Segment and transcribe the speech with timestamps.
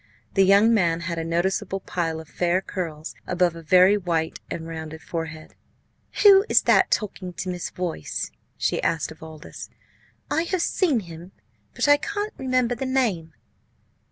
[0.33, 4.65] The young man had a noticeable pile of fair curls above a very white and
[4.67, 5.53] rounded forehead.
[6.23, 9.69] "Who is that talking to Miss Boyce?" she asked of Aldous;
[10.31, 11.33] "I have seen him,
[11.75, 13.33] but I can't remember the name."